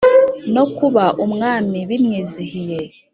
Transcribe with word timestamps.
no 0.53 0.63
kuba 0.77 1.05
umwami 1.25 1.77
bimwizihiye 1.89 2.79